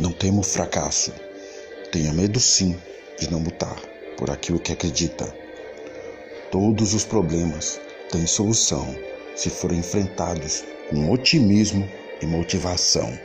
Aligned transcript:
Não 0.00 0.10
temo 0.10 0.40
o 0.40 0.44
fracasso. 0.44 1.12
Tenha 1.92 2.12
medo 2.12 2.40
sim 2.40 2.76
de 3.16 3.30
não 3.30 3.38
lutar 3.38 3.80
por 4.16 4.28
aquilo 4.28 4.58
que 4.58 4.72
acredita. 4.72 5.32
Todos 6.50 6.94
os 6.94 7.04
problemas 7.04 7.80
têm 8.10 8.26
solução 8.26 8.92
se 9.36 9.50
forem 9.50 9.78
enfrentados 9.78 10.64
com 10.90 11.12
otimismo 11.12 11.88
e 12.20 12.26
motivação. 12.26 13.16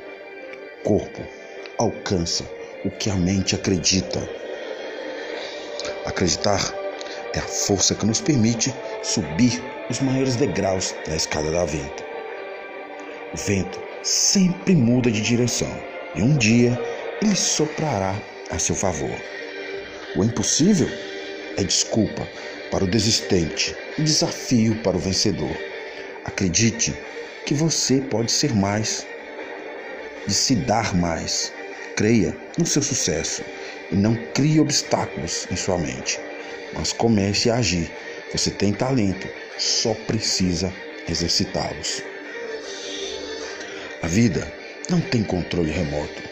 Corpo 0.84 1.24
alcança 1.80 2.44
o 2.86 2.92
que 2.92 3.10
a 3.10 3.16
mente 3.16 3.56
acredita. 3.56 4.30
Acreditar 6.06 6.72
é 7.34 7.40
a 7.40 7.48
força 7.48 7.96
que 7.96 8.06
nos 8.06 8.22
permite 8.22 8.74
subir 9.02 9.60
os 9.90 10.00
maiores 10.02 10.36
degraus 10.36 10.93
da 11.07 11.15
escada 11.15 11.50
da 11.51 11.65
vento. 11.65 12.04
O 13.34 13.38
vento 13.38 13.79
sempre 14.04 14.76
muda 14.76 15.10
de 15.10 15.21
direção 15.21 15.90
e 16.16 16.22
um 16.22 16.38
dia 16.38 16.80
ele 17.22 17.36
soprará 17.36 18.16
a 18.50 18.58
seu 18.58 18.76
favor. 18.76 19.16
O 20.16 20.24
impossível 20.24 20.90
é 21.58 21.64
desculpa 21.64 22.28
para 22.72 22.84
o 22.84 22.88
desistente 22.88 23.76
e 23.98 24.04
desafio 24.04 24.76
para 24.82 24.98
o 24.98 25.00
vencedor. 25.00 25.56
Acredite 26.26 26.94
que 27.46 27.54
você 27.54 28.02
pode 28.02 28.32
ser 28.32 28.54
mais, 28.56 29.06
de 30.26 30.34
se 30.34 30.56
dar 30.56 30.96
mais. 30.96 31.52
Creia 31.96 32.36
no 32.58 32.66
seu 32.66 32.82
sucesso 32.82 33.44
e 33.92 33.96
não 33.96 34.16
crie 34.34 34.60
obstáculos 34.60 35.48
em 35.52 35.56
sua 35.56 35.78
mente, 35.78 36.20
mas 36.73 36.94
comece 36.94 37.50
a 37.50 37.56
agir. 37.56 37.92
Você 38.32 38.52
tem 38.52 38.72
talento, 38.72 39.28
só 39.58 39.94
precisa 40.08 40.73
exercitá-los. 41.08 42.02
A 44.02 44.08
vida 44.08 44.59
não 44.90 45.00
tem 45.00 45.23
controle 45.23 45.72
remoto. 45.72 46.23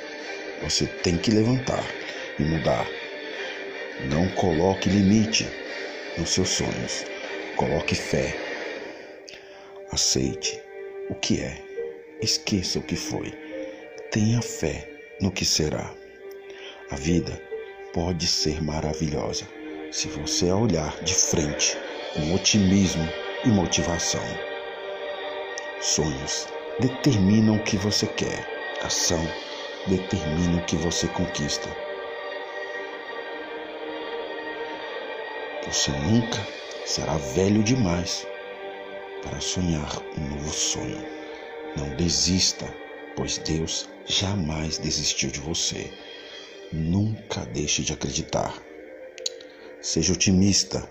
Você 0.64 0.88
tem 0.88 1.18
que 1.18 1.32
levantar 1.32 1.84
e 2.40 2.44
mudar. 2.44 2.88
Não 4.10 4.28
coloque 4.30 4.90
limite 4.90 5.48
nos 6.18 6.32
seus 6.32 6.50
sonhos. 6.50 7.06
Coloque 7.56 7.94
fé. 7.96 8.36
Aceite 9.92 10.60
o 11.10 11.16
que 11.16 11.40
é. 11.40 11.62
Esqueça 12.22 12.80
o 12.80 12.84
que 12.84 12.96
foi. 12.96 13.32
Tenha 14.12 14.42
fé 14.42 14.90
no 15.22 15.32
que 15.32 15.46
será. 15.46 15.94
A 16.90 16.96
vida 16.96 17.40
pode 17.94 18.26
ser 18.26 18.64
maravilhosa 18.64 19.46
se 19.92 20.08
você 20.08 20.52
olhar 20.52 20.96
de 21.04 21.14
frente 21.14 21.78
com 22.14 22.34
otimismo 22.34 23.08
e 23.46 23.50
motivação. 23.50 24.24
Sonhos 25.80 26.48
determinam 26.80 27.56
o 27.56 27.64
que 27.64 27.78
você 27.78 28.06
quer. 28.06 28.48
Ação 28.82 29.22
determina 29.88 30.58
o 30.58 30.66
que 30.66 30.76
você 30.76 31.08
conquista. 31.08 31.68
Você 35.66 35.92
nunca 35.92 36.46
será 36.86 37.18
velho 37.18 37.64
demais 37.64 38.26
para 39.24 39.40
sonhar 39.42 40.02
um 40.18 40.30
novo 40.30 40.54
sonho. 40.54 41.04
Não 41.76 41.96
desista, 41.96 42.66
pois 43.16 43.38
Deus 43.40 43.90
jamais 44.06 44.78
desistiu 44.78 45.30
de 45.30 45.40
você. 45.40 45.92
Nunca 46.72 47.46
deixe 47.48 47.82
de 47.82 47.94
acreditar. 47.94 48.54
Seja 49.82 50.14
otimista, 50.14 50.88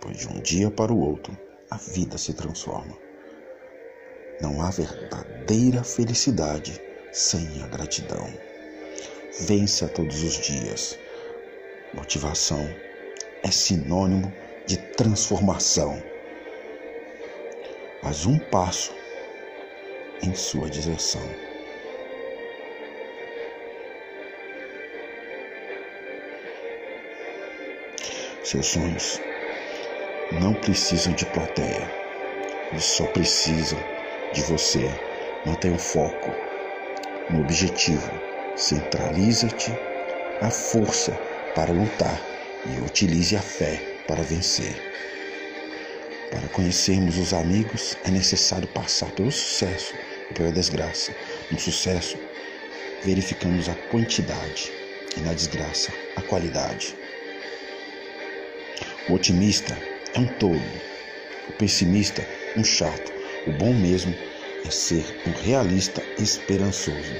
pois 0.00 0.18
de 0.18 0.28
um 0.28 0.40
dia 0.40 0.70
para 0.70 0.92
o 0.92 1.00
outro 1.00 1.36
a 1.70 1.76
vida 1.76 2.18
se 2.18 2.34
transforma. 2.34 3.11
Não 4.40 4.62
há 4.62 4.70
verdadeira 4.70 5.84
felicidade 5.84 6.80
sem 7.12 7.62
a 7.62 7.66
gratidão. 7.66 8.32
Vença 9.40 9.88
todos 9.88 10.22
os 10.22 10.34
dias. 10.34 10.98
Motivação 11.94 12.68
é 13.42 13.50
sinônimo 13.50 14.32
de 14.66 14.76
transformação. 14.76 16.02
Mas 18.02 18.26
um 18.26 18.38
passo 18.38 18.94
em 20.22 20.34
sua 20.34 20.68
direção. 20.68 21.22
Seus 28.44 28.66
sonhos 28.66 29.20
não 30.40 30.52
precisam 30.54 31.12
de 31.14 31.24
plateia, 31.26 31.90
eles 32.70 32.84
só 32.84 33.06
precisam 33.06 33.78
de 34.32 34.42
você. 34.42 34.90
Mantenha 35.44 35.74
o 35.74 35.78
foco 35.78 36.32
no 37.30 37.40
objetivo, 37.40 38.10
centraliza-te 38.56 39.72
a 40.40 40.50
força 40.50 41.12
para 41.54 41.72
lutar 41.72 42.20
e 42.66 42.80
utilize 42.80 43.36
a 43.36 43.40
fé 43.40 43.80
para 44.06 44.22
vencer. 44.22 44.74
Para 46.30 46.48
conhecermos 46.48 47.18
os 47.18 47.32
amigos, 47.32 47.96
é 48.04 48.10
necessário 48.10 48.68
passar 48.68 49.10
pelo 49.12 49.30
sucesso 49.30 49.94
e 50.30 50.34
pela 50.34 50.50
desgraça. 50.50 51.14
No 51.50 51.58
sucesso, 51.58 52.16
verificamos 53.04 53.68
a 53.68 53.74
quantidade 53.90 54.72
e 55.16 55.20
na 55.20 55.34
desgraça, 55.34 55.92
a 56.16 56.22
qualidade. 56.22 56.96
O 59.08 59.14
otimista 59.14 59.76
é 60.14 60.18
um 60.18 60.26
tolo, 60.26 60.62
o 61.48 61.52
pessimista, 61.52 62.26
um 62.56 62.64
chato. 62.64 63.21
O 63.46 63.50
bom 63.50 63.74
mesmo 63.74 64.14
é 64.64 64.70
ser 64.70 65.04
um 65.26 65.32
realista 65.32 66.00
esperançoso. 66.16 67.14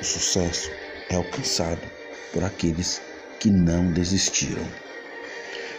O 0.00 0.04
sucesso 0.04 0.70
é 1.10 1.16
alcançado 1.16 1.82
por 2.32 2.44
aqueles 2.44 3.02
que 3.40 3.50
não 3.50 3.92
desistiram. 3.92 4.64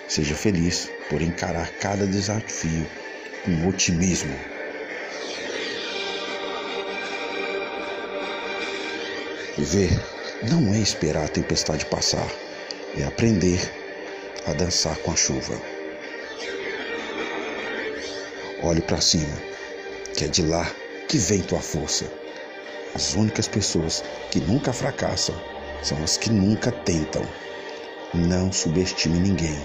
Seja 0.08 0.36
feliz 0.36 0.90
por 1.09 1.22
encarar 1.22 1.72
cada 1.80 2.06
desafio 2.06 2.86
com 3.46 3.68
otimismo. 3.68 4.38
Viver 9.58 9.90
não 10.50 10.74
é 10.74 10.80
esperar 10.80 11.26
a 11.26 11.30
tempestade 11.30 11.86
passar, 11.86 12.30
é 12.97 13.03
aprender 13.03 13.59
a 14.46 14.53
dançar 14.53 14.97
com 14.97 15.12
a 15.12 15.16
chuva. 15.16 15.59
Olhe 18.64 18.81
para 18.81 19.02
cima, 19.02 19.47
que 20.17 20.25
é 20.25 20.28
de 20.28 20.41
lá 20.41 20.69
que 21.07 21.19
vem 21.19 21.41
tua 21.41 21.61
força. 21.61 22.11
As 22.95 23.13
únicas 23.13 23.47
pessoas 23.47 24.03
que 24.31 24.39
nunca 24.39 24.73
fracassam 24.73 25.35
são 25.83 26.03
as 26.03 26.17
que 26.17 26.31
nunca 26.31 26.72
tentam. 26.72 27.22
Não 28.16 28.51
subestime 28.51 29.19
ninguém. 29.19 29.63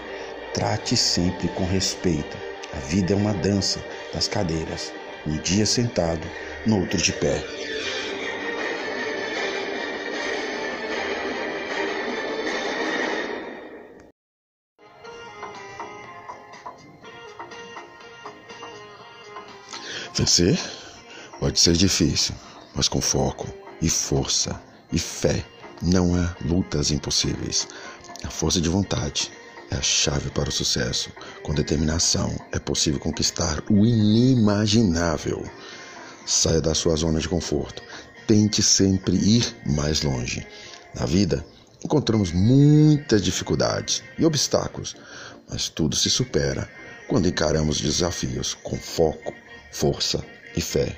Trate 0.52 0.94
sempre 0.94 1.48
com 1.48 1.64
respeito. 1.64 2.36
A 2.74 2.78
vida 2.80 3.14
é 3.14 3.16
uma 3.16 3.32
dança 3.32 3.82
das 4.12 4.28
cadeiras. 4.28 4.92
Um 5.26 5.38
dia 5.38 5.64
sentado, 5.64 6.28
no 6.66 6.80
outro 6.80 6.98
de 6.98 7.12
pé. 7.12 7.42
Vencer 20.15 20.61
pode 21.41 21.59
ser 21.59 21.75
difícil, 21.75 22.34
mas 22.75 22.87
com 22.87 23.00
foco 23.00 23.49
e 23.81 23.89
força 23.89 24.61
e 24.93 24.99
fé 24.99 25.45
não 25.81 26.15
há 26.15 26.37
lutas 26.45 26.91
impossíveis. 26.91 27.67
A 28.23 28.28
força 28.28 28.61
de 28.61 28.69
vontade 28.69 29.33
é 29.71 29.77
a 29.77 29.83
chave 29.83 30.31
para 30.31 30.50
o 30.50 30.53
sucesso. 30.53 31.11
Com 31.43 31.55
determinação 31.55 32.31
é 32.53 32.59
possível 32.59 33.00
conquistar 33.00 33.62
o 33.70 33.87
inimaginável. 33.87 35.43
Saia 36.26 36.61
da 36.61 36.75
sua 36.75 36.94
zona 36.94 37.19
de 37.19 37.29
conforto. 37.29 37.82
Tente 38.26 38.62
sempre 38.62 39.17
ir 39.17 39.56
mais 39.65 40.03
longe. 40.03 40.47
Na 40.94 41.06
vida, 41.06 41.44
encontramos 41.82 42.32
muitas 42.32 43.23
dificuldades 43.23 44.03
e 44.19 44.26
obstáculos, 44.26 44.94
mas 45.49 45.70
tudo 45.70 45.97
se 45.97 46.11
supera 46.11 46.69
quando 47.08 47.29
encaramos 47.29 47.81
desafios 47.81 48.55
com 48.62 48.76
foco, 48.76 49.35
força 49.72 50.24
e 50.54 50.60
fé. 50.60 50.96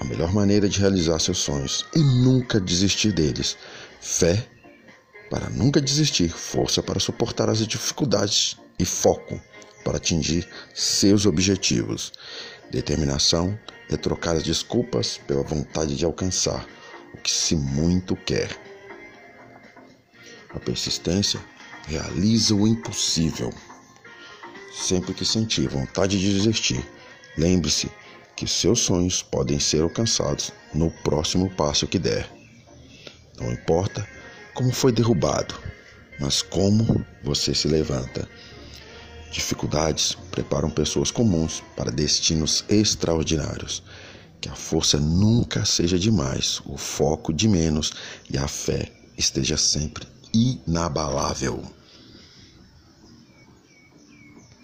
A 0.00 0.04
melhor 0.04 0.32
maneira 0.32 0.68
de 0.68 0.80
realizar 0.80 1.18
seus 1.18 1.38
sonhos 1.38 1.84
e 1.94 1.98
nunca 1.98 2.60
desistir 2.60 3.12
deles. 3.12 3.56
Fé 4.00 4.46
para 5.30 5.50
nunca 5.50 5.80
desistir, 5.80 6.28
força 6.28 6.82
para 6.82 7.00
suportar 7.00 7.48
as 7.48 7.66
dificuldades 7.66 8.56
e 8.78 8.84
foco 8.84 9.40
para 9.84 9.96
atingir 9.96 10.48
seus 10.74 11.26
objetivos. 11.26 12.12
Determinação 12.70 13.58
é 13.90 13.96
trocar 13.96 14.36
as 14.36 14.42
desculpas 14.42 15.18
pela 15.26 15.42
vontade 15.42 15.96
de 15.96 16.04
alcançar 16.04 16.66
o 17.12 17.18
que 17.18 17.30
se 17.30 17.56
muito 17.56 18.16
quer. 18.16 18.48
A 20.50 20.60
persistência 20.60 21.40
realiza 21.86 22.54
o 22.54 22.66
impossível. 22.66 23.52
Sempre 24.72 25.14
que 25.14 25.24
sentir 25.24 25.68
vontade 25.68 26.18
de 26.18 26.34
desistir, 26.34 26.84
lembre-se 27.36 27.90
que 28.36 28.46
seus 28.46 28.80
sonhos 28.80 29.22
podem 29.22 29.60
ser 29.60 29.82
alcançados 29.82 30.52
no 30.74 30.90
próximo 30.90 31.50
passo 31.50 31.86
que 31.86 31.98
der. 31.98 32.28
Não 33.38 33.52
importa 33.52 34.06
como 34.54 34.72
foi 34.72 34.92
derrubado, 34.92 35.54
mas 36.20 36.42
como 36.42 37.04
você 37.22 37.54
se 37.54 37.68
levanta. 37.68 38.28
Dificuldades 39.30 40.16
preparam 40.30 40.70
pessoas 40.70 41.10
comuns 41.10 41.62
para 41.76 41.90
destinos 41.90 42.64
extraordinários. 42.68 43.82
Que 44.40 44.48
a 44.48 44.54
força 44.54 44.98
nunca 45.00 45.64
seja 45.64 45.98
demais, 45.98 46.60
o 46.66 46.76
foco 46.76 47.32
de 47.32 47.48
menos 47.48 47.92
e 48.30 48.36
a 48.36 48.46
fé 48.46 48.92
esteja 49.16 49.56
sempre 49.56 50.06
inabalável. 50.32 51.62